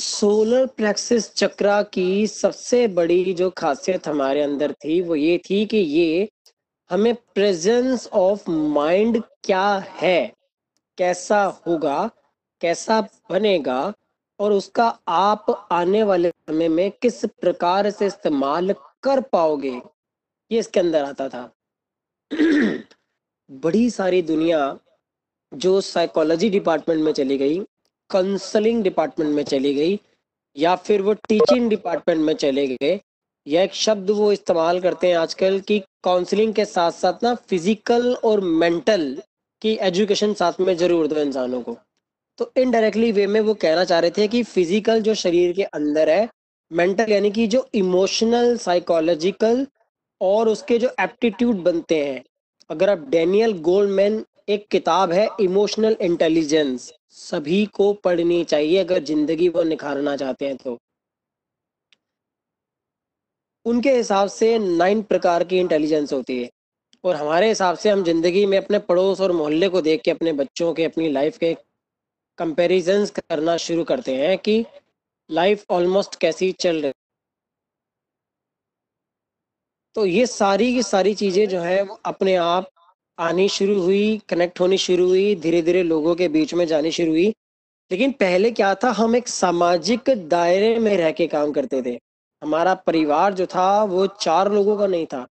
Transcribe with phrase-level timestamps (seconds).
[0.00, 5.76] Solar plexus चक्रा की सबसे बड़ी जो खासियत हमारे अंदर थी, वो ये थी कि
[5.76, 6.28] ये
[6.90, 10.32] हमें प्रेजेंस ऑफ़ माइंड क्या है,
[10.98, 12.10] कैसा होगा,
[12.60, 13.00] कैसा
[13.30, 13.92] बनेगा
[14.40, 19.80] और उसका आप आने वाले समय में किस प्रकार से इस्तेमाल कर पाओगे,
[20.50, 21.50] ये इसके अंदर आता था।
[23.50, 24.78] बड़ी सारी दुनिया
[25.54, 27.60] जो साइकोलॉजी डिपार्टमेंट में चली गई
[28.10, 29.98] काउंसलिंग डिपार्टमेंट में चली गई,
[30.56, 32.98] या फिर वो टीचिंग डिपार्टमेंट में चले गए।
[33.46, 38.12] यह एक शब्द वो इस्तेमाल करते हैं आजकल कि काउंसलिंग के साथ साथ ना फ़िज़िकल
[38.24, 39.04] और मेंटल
[39.62, 41.76] की एजुकेशन साथ में ज़रूर दो इंसानों को।
[42.38, 46.08] तो इनडायरेक्टली वे में वो कहना चाह रहे थे कि फ़िज़िकल जो शरीर के अंदर
[46.10, 46.28] है
[46.70, 49.66] मेंटल यानी कि जो इमोशनल साइकोलॉजिकल
[50.20, 52.22] और उसके जो एप्टीट्यूड बनते हैं।
[52.70, 59.48] अगर आप डेनियल गोल्डमैन एक किताब है इमोशनल इंटेलिजेंस सभी को पढ़नी चाहिए अगर ज़िंदगी
[59.48, 60.76] वो निखारना चाहते हैं तो।
[63.66, 66.50] उनके हिसाब से नाइन प्रकार की इंटेलिजेंस होती है।
[67.04, 70.32] और हमारे हिसाब से हम ज़िंदगी में अपने पड़ोस और मोहल्ले को देख के, अपने
[70.32, 71.54] बच्चों के, अपनी लाइफ के
[72.38, 74.64] कंपेरिजन करना शुरू करते हैं कि
[75.30, 76.92] लाइफ ऑलमोस्ट कैसी चल रही।
[79.96, 82.70] तो ये सारी की सारी चीज़ें जो है, वो अपने आप
[83.18, 87.10] आनी शुरू हुई कनेक्ट होनी शुरू हुई धीरे धीरे लोगों के बीच में जानी शुरू
[87.10, 87.28] हुई।
[87.90, 88.90] लेकिन पहले क्या था?
[88.90, 91.98] हम एक सामाजिक दायरे में रह के काम करते थे।
[92.42, 95.26] हमारा परिवार जो था, वो चार लोगों का नहीं था।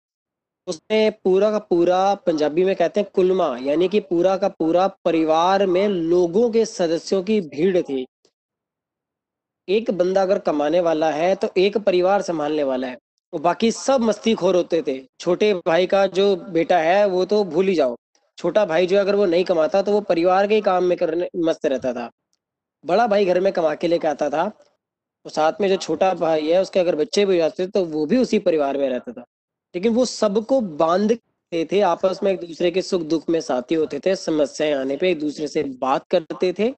[0.66, 5.66] उसमें पूरा का पूरा पंजाबी में कहते हैं कुलमा, यानी कि पूरा का पूरा परिवार
[5.66, 8.06] में लोगों के सदस्यों की भीड़ थी।
[9.68, 12.98] एक बंदा अगर कमाने वाला है तो एक परिवार संभालने वाला है।
[13.32, 17.44] वो बाकी सब मस्ती खोर होते थे। छोटे भाई का जो बेटा है, वो तो
[17.44, 17.96] भूल ही जाओ।
[18.38, 21.66] छोटा भाई जो अगर वो नहीं कमाता तो वो परिवार के काम में करने, मस्त
[21.66, 22.10] रहता था।
[22.84, 24.48] बड़ा भाई घर में कमा के लेके आता था।
[25.24, 28.16] तो साथ में जो छोटा भाई है, उसके अगर बच्चे भी जाते तो वो भी
[28.18, 29.24] उसी परिवार में रहता था।
[29.74, 34.00] लेकिन वो सबको बांधते थे, आपस में एक दूसरे के सुख दुख में साथी होते
[34.06, 36.72] थे, समस्याएँ आने पे एक दूसरे से बात करते थे,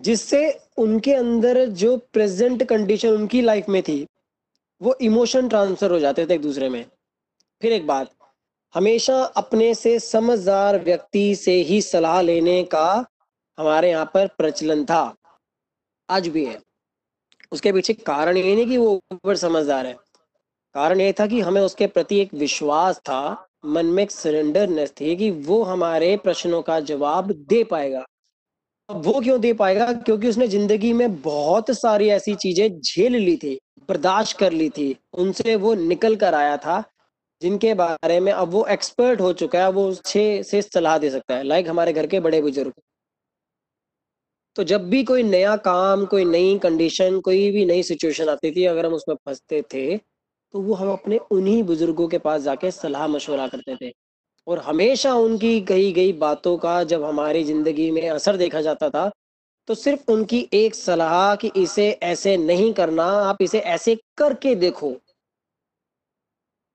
[0.00, 4.06] जिससे उनके अंदर जो प्रेजेंट कंडीशन उनकी लाइफ में थी
[4.80, 6.84] वो इमोशन ट्रांसफ़र हो जाते थे एक दूसरे में।
[7.62, 8.10] फिर एक बात,
[8.74, 13.04] हमेशा अपने से समझदार व्यक्ति से ही सलाह लेने का
[13.58, 15.14] हमारे यहाँ पर प्रचलन था।
[16.08, 16.58] आज भी है।
[17.52, 19.96] उसके पीछे कारण ये नहीं कि वो ऊपर समझदार है।
[20.74, 25.16] कारण ये था कि हमें उसके प्रति एक विश्वास था, मन में एक सरेंडरनेस थी
[25.16, 28.04] कि वो हमारे प्रश्नों का जवाब दे पाएगा।
[28.88, 29.92] वो क्यों दे पाएगा?
[29.92, 33.58] क्योंकि उसने ज़िंदगी में बहुत सारी ऐसी चीज़ें झेल ली थी।
[33.88, 36.82] बर्दाश्त कर ली थी। उनसे वो निकल कर आया था,
[37.42, 41.36] जिनके बारे में अब वो एक्सपर्ट हो चुका है, वो अच्छे से सलाह दे सकता
[41.36, 42.72] है लाइक हमारे घर के बड़े बुज़ुर्ग।
[44.56, 48.64] तो जब भी कोई नया काम, कोई नई कंडीशन कोई भी नई सिचुएशन आती थी,
[48.64, 53.06] अगर हम उसमें फंसते थे तो वो हम अपने उन्हीं बुज़ुर्गों के पास जाके सलाह
[53.08, 53.92] मशवरा करते थे।
[54.46, 59.10] और हमेशा उनकी कही गई बातों का जब हमारी ज़िंदगी में असर देखा जाता था
[59.68, 64.90] तो सिर्फ़ उनकी एक सलाह कि इसे ऐसे नहीं करना, आप इसे ऐसे करके देखो।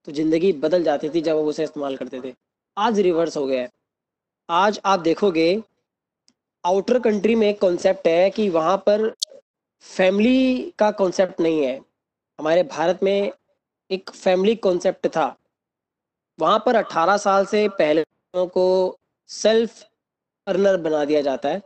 [0.08, 2.34] तो ज़िंदगी बदल जाती थी जब वो उसे इस्तेमाल करते थे।
[2.78, 3.70] आज रिवर्स हो गया है।
[4.50, 5.64] आज आप देखोगे
[6.64, 9.10] आउटर कंट्री में एक कॉन्सेप्ट है कि वहाँ पर
[9.86, 11.76] फैमिली का कॉन्सेप्ट नहीं है।
[12.40, 13.32] हमारे भारत में
[13.90, 15.36] एक फैमिली कॉन्सेप्ट था।
[16.40, 18.04] वहाँ पर 18 साल से पहले
[18.36, 18.98] को
[19.30, 19.84] सेल्फ
[20.48, 21.62] अर्नर बना दिया जाता है।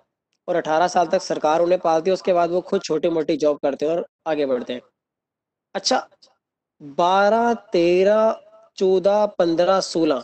[0.47, 3.59] और 18 साल तक सरकार उन्हें पालती है, उसके बाद वो खुद छोटी मोटी जॉब
[3.63, 4.81] करते हैं और आगे बढ़ते हैं।
[5.75, 6.07] अच्छा
[6.81, 8.39] बारह, तेरह,
[8.77, 10.23] चौदह, पंद्रह, सोलह,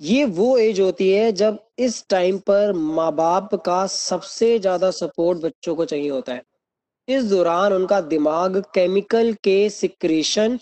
[0.00, 5.38] ये वो एज होती है जब इस टाइम पर माँ बाप का सबसे ज़्यादा सपोर्ट
[5.38, 6.42] बच्चों को चाहिए होता है।
[7.08, 10.56] इस दौरान उनका दिमाग केमिकल के सिक्रेशन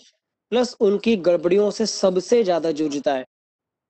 [0.51, 3.25] प्लस उनकी गड़बड़ियों से सबसे ज़्यादा जूझता है।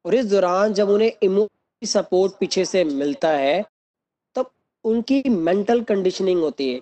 [0.05, 3.63] और इस दौरान जब उन्हें इमोशनल सपोर्ट पीछे से मिलता है
[4.85, 6.79] उनकी मेंटल कंडीशनिंग होती है।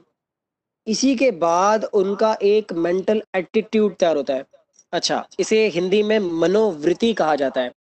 [0.87, 4.45] इसी के बाद उनका एक मेंटल एटीट्यूड तैयार होता है।
[4.93, 7.71] अच्छा इसे हिंदी में मनोवृत्ति कहा जाता है।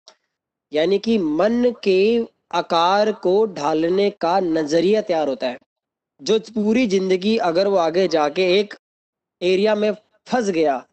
[0.71, 5.57] यानी कि मन के आकार को ढालने का नज़रिया तैयार होता है,
[6.21, 8.73] जो पूरी ज़िंदगी अगर वो आगे जाके एक
[9.41, 9.91] एरिया में
[10.27, 10.83] फंस गया।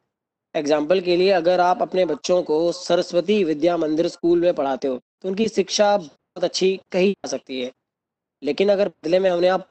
[0.54, 4.96] एग्ज़ाम्पल के लिए अगर आप अपने बच्चों को सरस्वती विद्या मंदिर स्कूल में पढ़ाते हो
[4.96, 7.70] तो उनकी शिक्षा बहुत अच्छी कही जा सकती है।
[8.42, 9.68] लेकिन अगर बदले में हमने आप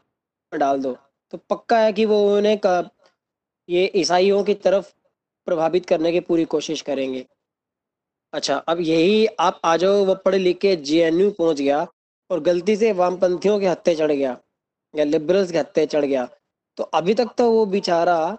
[0.52, 0.98] डाल दो
[1.34, 2.60] तो पक्का है कि वो उन्हें
[3.70, 4.92] ये ईसाइयों की तरफ़
[5.48, 7.26] प्रभावित करने की पूरी कोशिश करेंगे।
[8.34, 11.86] अच्छा अब यही आप आ जाओ वह पढ़ लिख के जे पहुँच गया
[12.30, 14.38] और गलती से वामपंथियों के हत्ते चढ़ गया
[14.94, 16.28] या लिबरल्स के हत्ते चढ़ गया।
[16.78, 18.38] तो अभी तक तो वो बेचारा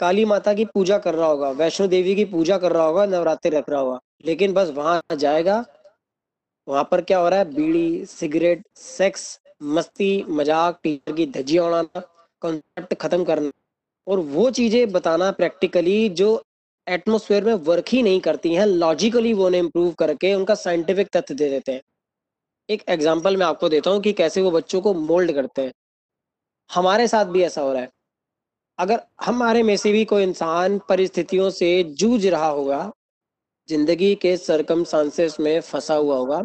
[0.00, 3.50] काली माता की पूजा कर रहा होगा, वैष्णो देवी की पूजा कर रहा होगा, नवरात्रि
[3.50, 5.64] रख रहा होगा, लेकिन बस वहाँ जाएगा
[6.68, 7.54] वहाँ पर क्या हो रहा है?
[7.54, 12.00] बीड़ी सिगरेट सेक्स मस्ती मज़ाक टीचर की धज्जियाँ उड़ाना
[12.42, 13.50] कॉन्सेप्ट खत्म करना
[14.06, 16.42] और वो चीज़ें बताना प्रैक्टिकली जो
[16.86, 21.34] एटमोसफेयर में वर्क ही नहीं करती हैं लॉजिकली वो उन्हें इम्प्रूव करके उनका साइंटिफिक तथ्य
[21.34, 21.82] दे देते हैं।
[22.68, 25.72] एक एग्ज़ाम्पल मैं आपको देता हूँ कि कैसे वो बच्चों को मोल्ड करते हैं।
[26.70, 27.88] हमारे साथ भी ऐसा हो रहा है।
[28.78, 32.90] अगर हमारे में से भी कोई इंसान परिस्थितियों से जूझ रहा होगा
[33.68, 36.42] ज़िंदगी के सरकमसांसेस में फंसा हुआ होगा।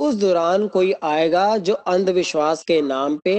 [0.00, 3.34] उस दौरान कोई आएगा जो अंधविश्वास के नाम पे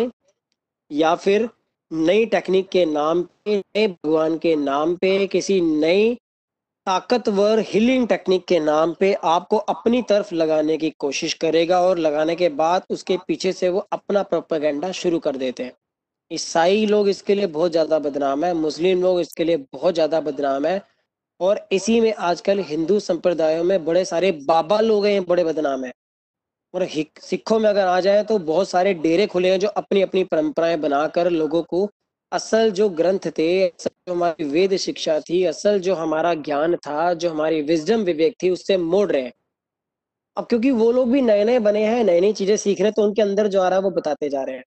[0.92, 1.50] या फिर
[1.92, 6.14] नई टेक्निक के नाम पे नए भगवान के नाम पे, किसी नई
[6.88, 12.36] ताकतवर हीलिंग टेक्निक के नाम पे आपको अपनी तरफ़ लगाने की कोशिश करेगा और लगाने
[12.36, 15.74] के बाद उसके पीछे से वो अपना प्रोपेगेंडा शुरू कर देते हैं।
[16.32, 20.66] ईसाई लोग इसके लिए बहुत ज़्यादा बदनाम है, मुस्लिम लोग इसके लिए बहुत ज़्यादा बदनाम
[20.66, 20.82] है।
[21.42, 25.92] और इसी में आजकल हिंदू संप्रदायों में बड़े सारे बाबा लोग हैं, बड़े बदनाम है।
[26.74, 26.88] और
[27.22, 30.78] सिखों में अगर आ जाए तो बहुत सारे डेरे खुले हैं जो अपनी अपनी परंपराएँ
[30.78, 31.90] बनाकर लोगों को
[32.32, 37.14] असल जो ग्रंथ थे, असल जो हमारी वेद शिक्षा थी, असल जो हमारा ज्ञान था,
[37.14, 39.32] जो हमारी विजडम विवेक थी, उससे मोड़ रहे हैं।
[40.38, 42.94] अब क्योंकि वो लोग भी नए नए बने हैं नई नई चीज़ें सीख रहे हैं
[42.94, 44.64] तो उनके अंदर जो आ रहा है वो बताते जा रहे हैं।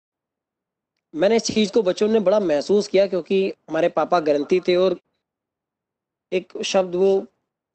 [1.14, 5.00] मैंने इस चीज़ को बच्चों ने बड़ा महसूस किया क्योंकि हमारे पापा ग्रंथी थे और
[6.32, 7.26] एक शब्द वो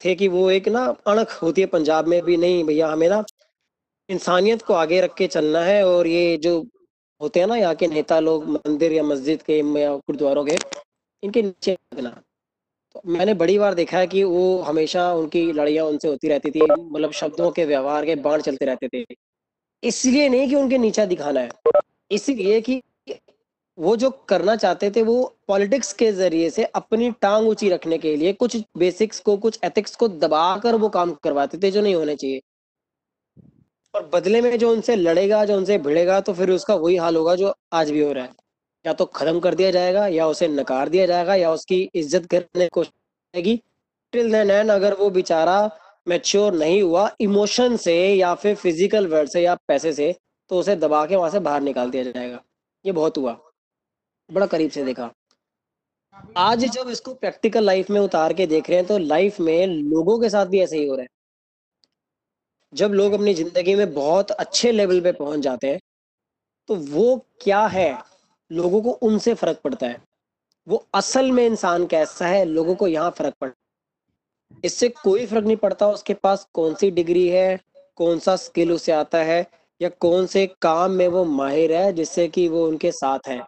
[0.01, 3.23] थे कि वो एक ना अणख होती है पंजाब में भी, नहीं भैया, हमें ना
[4.09, 6.59] इंसानियत को आगे रख के चलना है और ये जो
[7.21, 10.57] होते हैं ना यहाँ के नेता लोग मंदिर या मस्जिद के या गुरुद्वारों के,
[11.23, 12.09] इनके नीचे लगना
[12.95, 16.61] तो मैंने बड़ी बार देखा है कि वो हमेशा उनकी लड़ाइयाँ उनसे होती रहती थी
[16.63, 19.03] मतलब शब्दों के व्यवहार के बाण चलते रहते थे।
[19.83, 21.49] इसलिए नहीं कि उनके नीचा दिखाना है,
[22.11, 22.81] इसलिए कि
[23.77, 25.15] वो जो करना चाहते थे वो
[25.47, 29.95] पॉलिटिक्स के ज़रिए से अपनी टांग ऊँची रखने के लिए कुछ बेसिक्स को, कुछ एथिक्स
[29.95, 32.41] को दबाकर वो काम करवाते थे जो नहीं होने चाहिए।
[33.93, 37.35] और बदले में जो उनसे लड़ेगा, जो उनसे भिड़ेगा तो फिर उसका वही हाल होगा
[37.35, 38.33] जो आज भी हो रहा है।
[38.85, 42.63] या तो खत्म कर दिया जाएगा, या उसे नकार दिया जाएगा, या उसकी इज़्ज़त करने
[42.63, 43.59] की कोशिश
[44.13, 45.57] टिल देन एंड अगर वो बेचारा
[46.07, 50.13] मेच्योर नहीं हुआ इमोशन से या फिर फ़िज़िकल वर्ड से या पैसे से
[50.51, 52.39] तो उसे दबा के वहाँ से बाहर निकाल दिया जाएगा।
[52.85, 53.37] ये बहुत हुआ।
[54.29, 55.09] बड़ा करीब से देखा।
[56.37, 60.19] आज जब इसको प्रैक्टिकल लाइफ में उतार के देख रहे हैं तो लाइफ में लोगों
[60.19, 61.07] के साथ भी ऐसे ही हो रहा है।
[62.73, 65.79] जब लोग अपनी ज़िंदगी में बहुत अच्छे लेवल पे पहुँच जाते हैं
[66.69, 67.97] तो वो क्या है?
[68.51, 70.01] लोगों को उनसे फ़र्क पड़ता है।
[70.67, 73.53] वो असल में इंसान कैसा है, लोगों को यहाँ फ़र्क पड़ता
[74.63, 77.59] इससे कोई फ़र्क नहीं पड़ता उसके पास कौन सी डिग्री है,
[77.97, 79.45] कौन सा स्किल उसे आता है,
[79.81, 83.39] या कौन से काम में वो माहिर है जिससे कि वो उनके साथ है।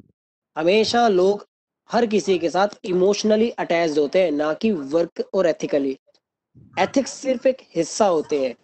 [0.58, 1.46] हमेशा लोग
[1.92, 5.98] हर किसी के साथ इमोशनली अटैच होते हैं, ना कि वर्क और एथिकली
[6.80, 8.56] एथिक्स सिर्फ़ एक हिस्सा होते हैं।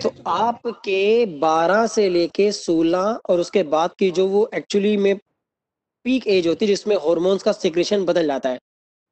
[0.00, 5.16] तो आपके 12 से लेके 16 और उसके बाद की जो वो एक्चुअली में
[6.04, 8.58] पीक एज होती है, जिसमें हॉर्मोन्स का सिक्रेशन बदल जाता है।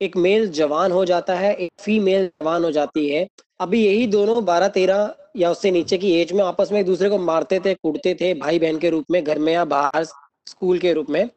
[0.01, 3.29] एक मेल जवान हो जाता है, एक फीमेल जवान हो जाती है।
[3.61, 7.11] अभी यही दोनों 12 13 या उससे नीचे की एज में आपस में एक दूसरे
[7.11, 10.79] को मारते थे, कूटते थे भाई बहन के रूप में, घर में या बाहर, स्कूल
[10.79, 11.29] के रूप में।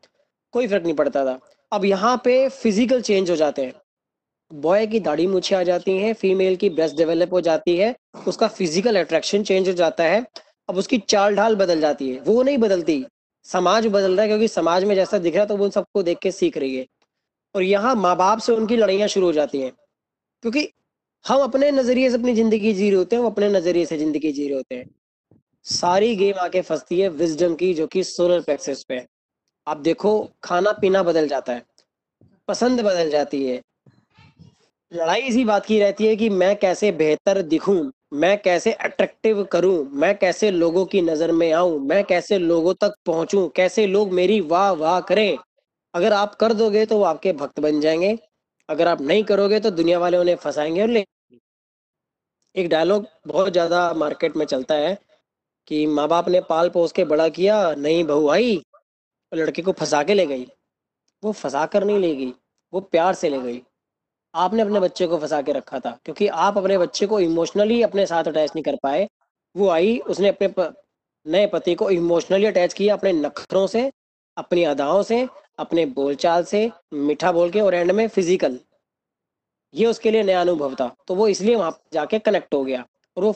[0.56, 1.40] कोई फ़र्क नहीं पड़ता था।
[1.72, 3.74] अब यहाँ पे फ़िज़िकल चेंज हो जाते हैं।
[4.52, 7.96] बॉय की दाढ़ी मूछे आ जाती हैं फीमेल की ब्रेस्ट डेवलप हो जाती है,
[8.28, 10.26] उसका फ़िज़िकल अट्रैक्शन चेंज हो जाता है,
[10.70, 13.06] अब उसकी चाल ढाल बदल जाती है। वो नहीं बदलती।
[13.46, 16.20] समाज बदल रहा है क्योंकि समाज में जैसा दिख रहा है तो वो सबको देख
[16.20, 16.86] के सीख रही है।
[17.56, 19.72] और यहाँ माँ बाप से उनकी लड़ाइयाँ शुरू हो जाती हैं।
[20.44, 20.68] क्योंकि
[21.26, 24.32] हम अपने नज़रिए से अपनी ज़िंदगी जी रहे होते हैं वो अपने नज़रिए से ज़िंदगी
[24.32, 24.90] जी रहे होते हैं।
[25.66, 29.06] सारी गेम आके फंसती है विजडम की, जो कि सोलर प्लेक्सेस पे
[29.68, 31.64] आप देखो खाना पीना बदल जाता है,
[32.48, 33.62] पसंद बदल जाती है।
[34.92, 39.88] लड़ाई इसी बात की रहती है कि मैं कैसे बेहतर दिखूं, मैं कैसे अट्रैक्टिव करूँ,
[39.92, 44.40] मैं कैसे लोगों की नज़र में आऊँ, मैं कैसे लोगों तक पहुंचूं, कैसे लोग मेरी
[44.44, 45.38] वाह वाह करें।
[45.94, 48.18] अगर आप कर दोगे तो वो आपके भक्त बन जाएँगे,
[48.70, 51.04] अगर आप नहीं करोगे तो दुनिया वाले उन्हें फंसाएँगे। और ले,
[52.56, 54.98] एक डायलॉग बहुत ज़्यादा मार्केट में चलता है
[55.68, 58.62] कि माँ बाप ने पाल पोस के बड़ा किया, नहीं बहू आई
[59.32, 60.48] लड़के को फंसा के ले गई।
[61.24, 62.34] वो फंसा कर नहीं ले गई
[62.74, 63.62] वो प्यार से ले गई।
[64.34, 68.06] आपने अपने बच्चे को फंसा के रखा था क्योंकि आप अपने बच्चे को इमोशनली अपने
[68.06, 69.08] साथ अटैच नहीं कर पाए।
[69.56, 70.74] वो आई उसने अपने प,
[71.26, 73.92] नए पति को इमोशनली अटैच किया अपने नखरों से
[74.38, 75.28] अपनी अदाओं से
[75.60, 78.60] अपने बोलचाल से मीठा बोल के और एंड में फ़िज़िकल
[79.74, 82.84] ये उसके लिए नया अनुभव था तो वो इसलिए वहाँ जाके कनेक्ट हो गया।
[83.18, 83.36] और वो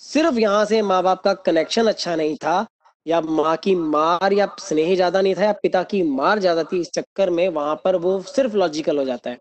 [0.00, 2.66] सिर्फ़ यहाँ से माँ बाप का कनेक्शन अच्छा नहीं था
[3.06, 6.80] या माँ की मार या स्नेह ज़्यादा नहीं था या पिता की मार ज़्यादा थी,
[6.80, 9.38] इस चक्कर में वहाँ पर वो सिर्फ़ लॉजिकल हो जाता है।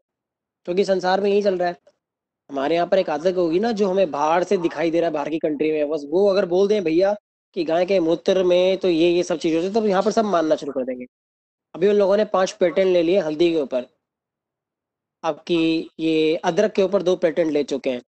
[0.67, 1.77] क्योंकि तो संसार में यही चल रहा है।
[2.49, 5.13] हमारे यहाँ पर एक आदत होगी ना, जो हमें बाहर से दिखाई दे रहा है,
[5.13, 7.15] बाहर की कंट्री में, बस वो अगर बोल दें भैया
[7.55, 10.11] कि गाय के मूत्र में तो ये ये सब चीज़ होती है तो यहाँ पर
[10.11, 11.05] सब मानना शुरू कर देंगे।
[11.75, 13.85] अभी उन लोगों ने पाँच पेटेंट ले लिए हल्दी के ऊपर।
[15.23, 18.01] आपकी ये अदरक के ऊपर दो पेटेंट ले चुके हैं।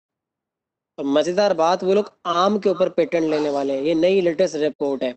[0.99, 4.57] तो मज़ेदार बात, वो लोग आम के ऊपर पेटेंट लेने वाले हैं। ये नई लेटेस्ट
[4.57, 5.15] रिपोर्ट है।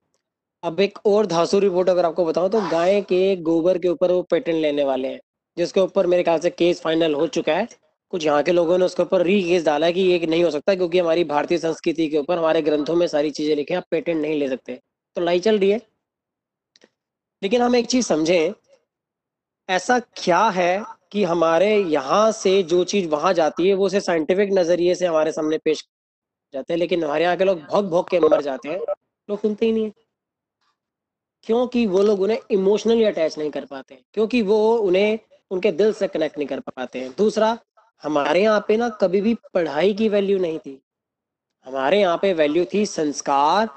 [0.68, 4.22] अब एक और धासु रिपोर्ट अगर आपको बताऊँ तो गाय के गोबर के ऊपर वो
[4.24, 5.20] पेटेंट लेने वाले हैं,
[5.58, 7.68] जिसके ऊपर मेरे ख्याल से केस फाइनल हो चुका है।
[8.14, 10.76] कुछ यहाँ के लोगों ने उसके ऊपर री केस डाला कि ये नहीं हो सकता
[10.76, 14.40] क्योंकि हमारी भारतीय संस्कृति के ऊपर, हमारे ग्रंथों में सारी चीज़ें लिखे आप पेटेंट नहीं
[14.40, 14.80] ले सकते।
[15.18, 15.82] तो लड़ाई चल रही है।
[17.42, 18.54] लेकिन हम एक चीज़ समझें,
[19.70, 24.50] ऐसा क्या है कि हमारे यहाँ से जो चीज़ वहाँ जाती है, वो उसे साइंटिफिक
[24.54, 25.86] नज़रिए से हमारे सामने पेश
[26.54, 28.80] जाते हैं, लेकिन हमारे यहाँ के लोग भोग भोग के मर जाते हैं।
[29.30, 30.07] लोग सुनते ही नहीं है।
[31.46, 35.20] क्योंकि वो लोग उन्हें इमोशनली अटैच नहीं कर पाते क्योंकि वो उन्हें,
[35.52, 37.58] उनके दिल से कनेक्ट नहीं कर पाते हैं। दूसरा,
[38.04, 40.80] हमारे यहाँ पे ना कभी भी पढ़ाई की वैल्यू नहीं थी।
[41.66, 43.70] हमारे यहाँ पे वैल्यू थी संस्कार,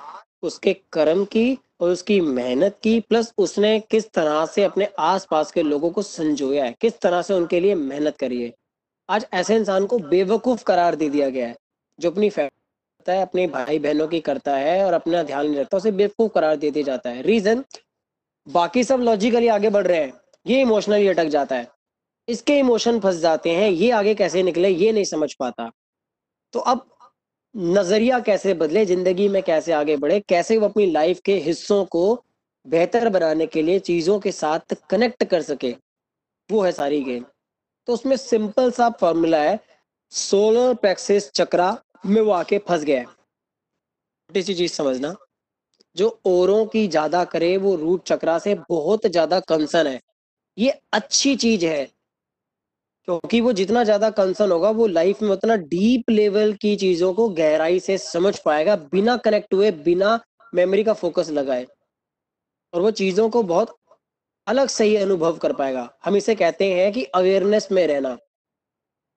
[0.43, 5.62] उसके कर्म की और उसकी मेहनत की प्लस उसने किस तरह से अपने आसपास के
[5.62, 8.52] लोगों को संजोया है, किस तरह से उनके लिए मेहनत करी है।
[9.09, 11.57] आज ऐसे इंसान को बेवकूफ़ करार दे दिया गया है,
[11.99, 12.31] जो अपनी
[13.00, 16.33] करता है, अपने भाई बहनों की करता है और अपना ध्यान नहीं रखता, उसे बेवकूफ़
[16.33, 17.64] करार दे दिया जाता है। रीजन
[18.47, 20.12] बाकी सब लॉजिकली आगे बढ़ रहे हैं।
[20.47, 21.69] ये इमोशनली अटक जाता है।
[22.28, 25.71] इसके इमोशन फंस जाते हैं, ये आगे कैसे निकले, ये नहीं समझ पाता।
[26.54, 26.87] तो अब
[27.54, 32.25] नज़रिया कैसे बदले, ज़िंदगी में कैसे आगे बढ़े, कैसे वो अपनी लाइफ के हिस्सों को
[32.66, 35.75] बेहतर बनाने के लिए चीज़ों के साथ कनेक्ट कर सके,
[36.50, 37.25] वो है सारी गेम
[37.88, 39.59] तो उसमें सिंपल सा फॉर्मूला है
[40.12, 41.71] सोलर प्रेक्सिस चक्रा
[42.04, 43.04] में वो आके फंस गया है।
[44.30, 45.14] छोटी सी चीज़ समझना,
[45.97, 50.00] जो औरों की ज़्यादा करे, वो रूट चक्रा से बहुत ज़्यादा कंसर्न है।
[50.59, 51.85] ये अच्छी चीज़ है,
[53.09, 57.28] क्योंकि वो जितना ज़्यादा कंसर्न होगा, वो लाइफ में उतना डीप लेवल की चीज़ों को
[57.30, 60.19] गहराई से समझ पाएगा, बिना कनेक्ट हुए, बिना
[60.52, 61.66] मेमोरी का फोकस लगाए।
[62.73, 63.76] और वो चीज़ों को बहुत
[64.47, 68.16] अलग सही अनुभव कर पाएगा। हम इसे कहते हैं कि अवेयरनेस में रहना।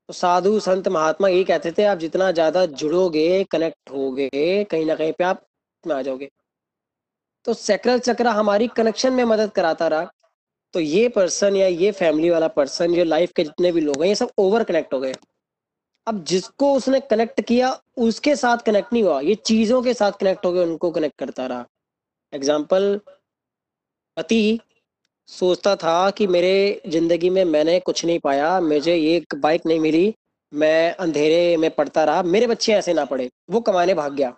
[0.10, 4.96] तो साधु संत महात्मा ये कहते थे, आप जितना ज़्यादा जुड़ोगे कनेक्ट होगे, कहीं ना
[4.96, 5.46] कहीं पे आप
[5.84, 6.30] में आ जाओगे।
[7.46, 10.12] तो सेक्रल चक्र हमारी कनेक्शन में मदद कराता रहा।
[10.74, 14.10] तो ये पर्सन या ये फैमिली वाला पर्सन जो लाइफ के जितने भी लोग हैं,
[14.10, 15.14] ये सब ओवर कनेक्ट हो गए।
[16.08, 20.46] अब जिसको उसने कनेक्ट किया, उसके साथ कनेक्ट नहीं हुआ, ये चीज़ों के साथ कनेक्ट
[20.46, 21.66] हो गए, उनको कनेक्ट करता रहा।
[22.34, 23.00] एग्ज़ाम्पल
[24.18, 24.60] पति
[25.30, 30.13] सोचता था कि मेरे ज़िंदगी में मैंने कुछ नहीं पाया, मुझे ये बाइक नहीं मिली,
[30.53, 34.34] मैं अंधेरे में पढ़ता रहा, मेरे बच्चे ऐसे ना पढ़े वो कमाने भाग गया।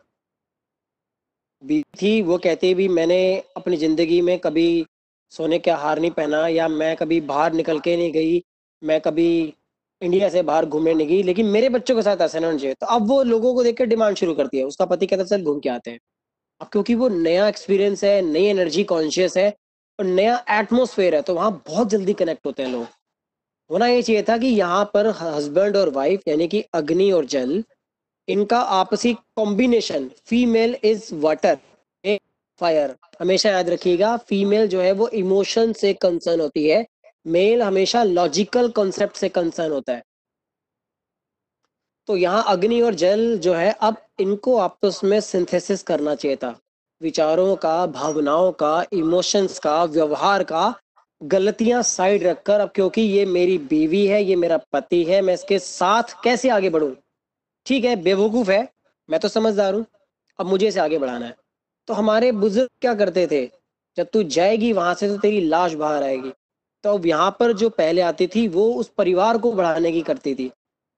[1.64, 4.86] भी थी वो कहती भी, मैंने अपनी ज़िंदगी में कभी
[5.32, 8.42] सोने का हार नहीं पहना या मैं कभी बाहर निकल के नहीं गई,
[8.82, 9.54] मैं कभी
[10.02, 12.88] इंडिया से बाहर घूमने नहीं गई, लेकिन मेरे बच्चों के साथ ऐसा नहीं चाहिए। तो
[12.88, 15.60] अब वो लोगों को देख कर डिमांड शुरू करती है, उसका पति कहता चल घूम
[15.60, 16.00] के आते हैं।
[16.62, 19.54] अब क्योंकि वो नया एक्सपीरियंस है, नई एनर्जी कॉन्शियस है
[20.00, 22.86] नया एटमोसफेयर है तो वहाँ बहुत जल्दी कनेक्ट होते हैं लोग।
[23.70, 27.64] होना ये चाहिए था कि यहाँ पर हस्बैंड और वाइफ यानी कि अग्नि और जल,
[28.28, 31.58] इनका आपसी combination female is water
[32.62, 36.86] fire हमेशा याद रखिएगा फीमेल जो है वो इमोशन से कंसर्न होती है
[37.26, 40.04] मेल हमेशा लॉजिकल कॉन्सेप्ट से कंसर्न होता है।
[42.10, 46.56] तो यहाँ अग्नि और जल जो है, अब इनको आपस में सिंथेसिस करना चाहिए था।
[47.02, 50.74] विचारों का, भावनाओं का इमोशंस का, व्यवहार का
[51.24, 55.60] गलतियाँ साइड रखकर अब क्योंकि ये मेरी बीवी है, ये मेरा पति है, मैं इसके
[55.60, 56.96] साथ कैसे आगे बढ़ू?
[57.66, 58.70] ठीक है, बेवकूफ़ है,
[59.10, 59.86] मैं तो समझदार हूँ,
[60.40, 61.36] अब मुझे इसे आगे बढ़ाना है।
[61.88, 63.46] तो हमारे बुज़ुर्ग क्या करते थे?
[63.98, 66.32] जब तू जाएगी वहाँ से तो तेरी लाश बाहर आएगी।
[66.84, 70.36] तो अब यहाँ पर जो पहले आती थी, वो उस परिवार को बढ़ाने की करती
[70.36, 70.52] थी।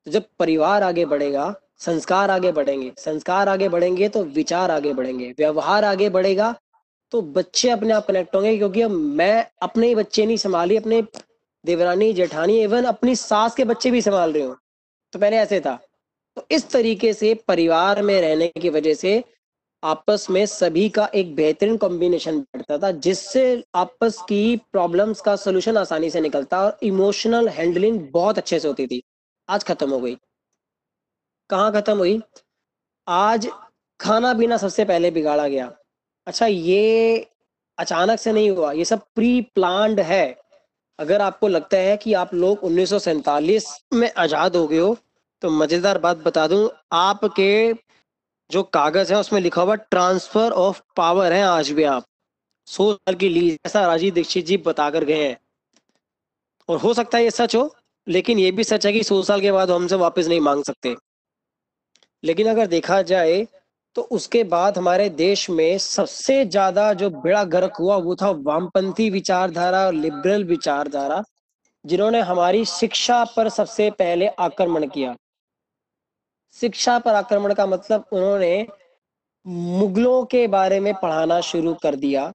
[0.06, 5.34] तो जब परिवार आगे बढ़ेगा संस्कार आगे बढ़ेंगे। संस्कार आगे बढ़ेंगे तो विचार आगे बढ़ेंगे।
[5.38, 6.54] व्यवहार आगे बढ़ेगा
[7.12, 11.02] तो बच्चे अपने आप कनेक्ट होंगे क्योंकि अब मैं अपने ही बच्चे नहीं संभाली, अपने
[11.64, 14.58] देवरानी, जेठानी इवन अपनी सास के बच्चे भी संभाल रही हूँ।
[15.14, 15.80] तो पहले ऐसे था।
[16.38, 19.24] तो इस तरीके से परिवार में रहने की वजह से
[19.84, 25.78] आपस में सभी का एक बेहतरीन कॉम्बिनेशन बैठता था, जिससे आपस की प्रॉब्लम्स का सोल्यूशन
[25.78, 29.02] आसानी से निकलता और इमोशनल हैंडलिंग बहुत अच्छे से होती थी।
[29.50, 30.18] आज खत्म हो गई।
[31.50, 32.22] कहाँ खत्म हुई?
[33.08, 33.48] आज
[34.00, 35.72] खाना पीना सबसे पहले बिगाड़ा गया।
[36.28, 37.28] अच्छा ये
[37.78, 40.38] अचानक से नहीं हुआ, ये सब प्री प्लान्ड है।
[41.00, 44.96] अगर आपको लगता है कि आप लोग उन्नीस सौ सैंतालीस में आज़ाद हो गए हो
[45.42, 47.74] तो मज़ेदार बात बता दूँ, आपके
[48.50, 52.06] जो कागज़ है, उसमें लिखा हुआ ट्रांसफ़र ऑफ़ पावर है आज भी आप।
[52.68, 55.38] सौ साल की लीज, ऐसा राजीव दीक्षित जी बता कर गए हैं।
[56.70, 57.76] और हो सकता है ये सच हो,
[58.08, 60.96] लेकिन ये भी सच है कि सौ साल के बाद हमसे वापस नहीं मांग सकते।
[62.24, 63.46] लेकिन अगर देखा जाए
[63.96, 69.10] तो उसके बाद हमारे देश में सबसे ज़्यादा जो बेड़ा गर्क हुआ, वो था वामपंथी
[69.10, 71.24] विचारधारा और लिबरल विचारधारा,
[71.86, 75.16] जिन्होंने हमारी शिक्षा पर सबसे पहले आक्रमण किया।
[76.56, 78.68] शिक्षा पर आक्रमण का मतलब उन्होंने
[79.46, 82.32] मुगलों के बारे में पढ़ाना शुरू कर दिया।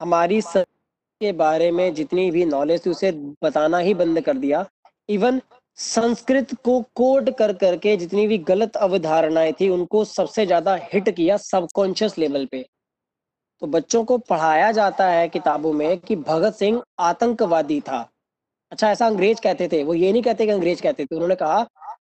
[0.00, 4.64] हमारी के बारे में जितनी भी नॉलेज थी, उसे बताना ही बंद कर दिया।
[5.08, 5.40] इवन
[5.78, 11.36] संस्कृत को कोड कर करके जितनी भी गलत अवधारणाएँ थी, उनको सबसे ज़्यादा हिट किया
[11.36, 12.64] सबकॉन्शियस लेवल पे।
[13.62, 18.08] तो बच्चों को पढ़ाया जाता है किताबों में कि भगत सिंह आतंकवादी था।
[18.72, 21.62] अच्छा ऐसा अंग्रेज़ कहते थे, वो ये नहीं कहते कि अंग्रेज़ कहते थे, उन्होंने कहा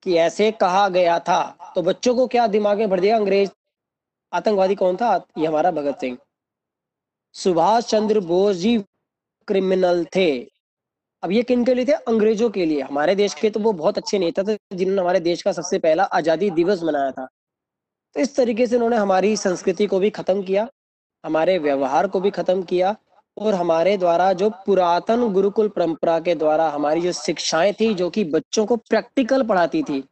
[0.03, 1.41] कि ऐसे कहा गया था
[1.75, 3.50] तो बच्चों को क्या दिमाग में भर दिया अंग्रेज़?
[4.32, 5.15] आतंकवादी कौन था?
[5.38, 6.17] ये हमारा भगत सिंह।
[7.36, 8.77] सुभाष चंद्र बोस जी
[9.48, 10.53] क्रिमिनल थे।
[11.24, 11.92] अब ये किन के लिए थे?
[11.92, 15.42] अंग्रेज़ों के लिए। हमारे देश के तो वो बहुत अच्छे नेता थे जिन्होंने हमारे देश
[15.42, 17.25] का सबसे पहला आज़ादी दिवस मनाया था।
[18.15, 20.68] तो इस तरीके से उन्होंने हमारी संस्कृति को भी खत्म किया,
[21.24, 22.96] हमारे व्यवहार को भी खत्म किया
[23.38, 28.24] और हमारे द्वारा जो पुरातन गुरुकुल परंपरा के द्वारा हमारी जो शिक्षाएँ थी, जो कि
[28.25, 30.03] बच्चों को प्रैक्टिकल पढ़ाती थी,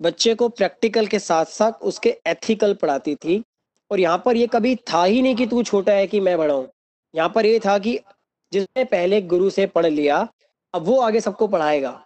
[0.00, 3.42] बच्चे को प्रैक्टिकल के साथ साथ उसके एथिकल पढ़ाती थी।
[3.90, 6.54] और यहाँ पर ये कभी था ही नहीं कि तू छोटा है कि मैं बड़ा
[6.54, 6.68] हूँ।
[7.14, 7.98] यहाँ पर ये था कि
[8.54, 10.16] जिसने पहले गुरु से पढ़ लिया,
[10.74, 12.00] अब वो आगे सबको पढ़ाएगा।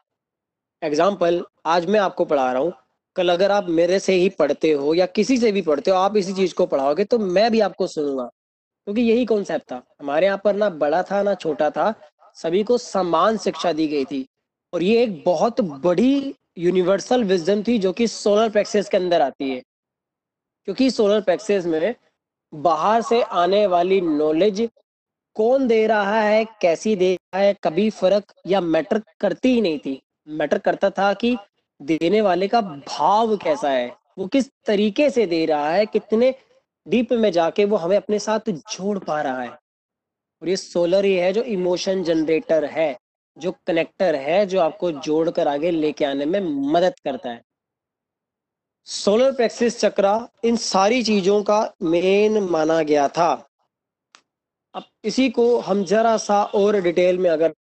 [0.83, 2.73] एग्ज़ाम्पल आज मैं आपको पढ़ा रहा हूँ।
[3.17, 6.17] कल अगर आप मेरे से ही पढ़ते हो या किसी से भी पढ़ते हो, आप
[6.17, 10.41] इसी चीज़ को पढ़ाओगे तो मैं भी आपको सुनूँगा। क्योंकि यही कॉन्सेप्ट था। हमारे यहाँ
[10.45, 11.95] पर ना बड़ा था, ना छोटा था।
[12.37, 14.27] सभी को समान शिक्षा दी गई थी।
[14.73, 19.51] और ये एक बहुत बड़ी यूनिवर्सल विजडम थी जो कि सोलर प्रेक्सिस के अंदर आती
[19.51, 19.63] है।
[20.69, 21.95] क्योंकि सोलर प्रेक्सिस में
[22.53, 24.61] बाहर से आने वाली नॉलेज
[25.39, 29.79] कौन दे रहा है, कैसी दे रहा है, कभी फ़र्क या मैटर करती ही नहीं
[29.79, 31.37] थी। मैटर करता था कि
[31.83, 36.35] देने वाले का भाव कैसा है, वो किस तरीके से दे रहा है, कितने
[36.89, 41.15] डीप में जाके वो हमें अपने साथ जोड़ पा रहा है। और ये सोलर ही
[41.15, 42.99] है जो इमोशन जनरेटर है,
[43.39, 47.43] जो कनेक्टर है, जो आपको जोड़कर आगे लेके आने में मदद करता है।
[48.85, 53.48] सोलर प्रेक्सिस चक्रा इन सारी चीज़ों का मेन माना गया था।
[54.79, 57.53] अब इसी को हम जरा सा और डिटेल में अगर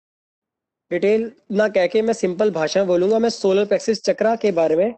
[0.91, 4.75] डिटेल ना कह के मैं सिंपल भाषा में बोलूँगा, मैं सोलर प्लेक्सिस चक्रा के बारे
[4.75, 4.93] में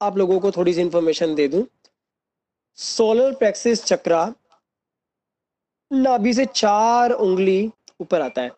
[0.00, 1.64] आप लोगों को थोड़ी सी इंफॉर्मेशन दे दूँ।
[2.78, 4.22] सोलर प्लेक्सिस चक्रा
[5.90, 7.70] नाभि से चार उंगली
[8.00, 8.50] ऊपर आता है।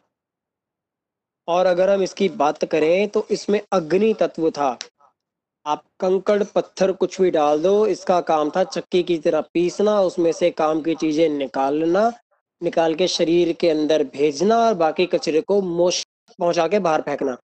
[1.49, 4.79] और अगर हम इसकी बात करें तो इसमें अग्नि तत्व था।
[5.67, 10.33] आप कंकड़, पत्थर कुछ भी डाल दो, इसका काम था चक्की की तरह पीसना, उसमें
[10.33, 12.11] से काम की चीज़ें निकालना
[12.63, 16.05] निकाल के शरीर के अंदर भेजना और बाकी कचरे को मोश
[16.39, 17.37] पहुँचा के बाहर फेंकना।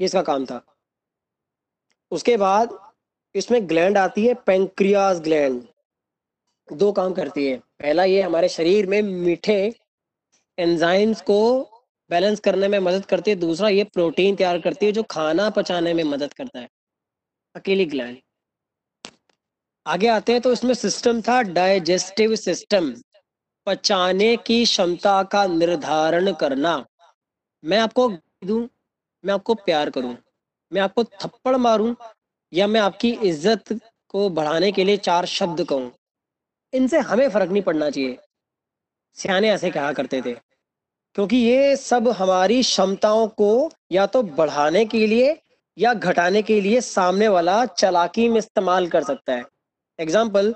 [0.00, 0.60] ये इसका काम था।
[2.12, 2.78] उसके बाद
[3.34, 5.62] इसमें ग्लैंड आती है पेंक्रियाज ग्लैंड
[6.68, 9.74] दो काम करती है। पहला ये हमारे शरीर में मीठे
[10.58, 11.38] एंजाइम्स को
[12.10, 15.94] बैलेंस करने में मदद करती है। दूसरा ये प्रोटीन तैयार करती है जो खाना पचाने
[15.94, 16.68] में मदद करता है।
[17.54, 18.18] अकेली ग्लैंड
[19.86, 22.92] आगे आते हैं तो इसमें सिस्टम था डाइजेस्टिव सिस्टम
[23.66, 26.84] पचाने की क्षमता का निर्धारण करना।
[27.64, 28.08] मैं आपको
[28.44, 28.68] दूँ,
[29.24, 30.16] मैं आपको प्यार करूँ,
[30.72, 31.94] मैं आपको थप्पड़ मारूं,
[32.52, 33.78] या मैं आपकी इज़्ज़त
[34.10, 35.90] को बढ़ाने के लिए चार शब्द कहूँ।
[36.72, 38.18] इनसे हमें फ़र्क नहीं पड़ना चाहिए।
[39.16, 40.32] सियाने ऐसे कहा करते थे,
[41.16, 45.36] क्योंकि ये सब हमारी क्षमताओं को या तो बढ़ाने के लिए
[45.76, 49.44] या घटाने के लिए सामने वाला चलाकी में इस्तेमाल कर सकता है।
[49.98, 50.54] एग्ज़ाम्पल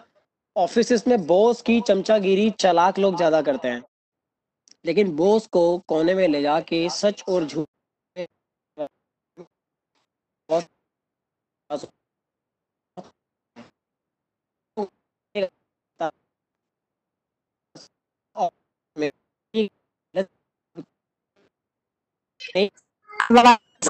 [0.57, 3.83] ऑफ़िस में बॉस की चमचागिरी चलाक लोग ज़्यादा करते हैं।
[4.85, 7.67] लेकिन बॉस को कोने में ले जाके सच और झूठ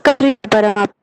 [0.06, 0.94] कर पर आप।